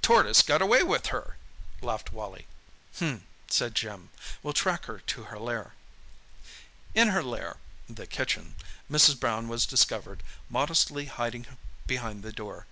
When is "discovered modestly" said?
9.66-11.04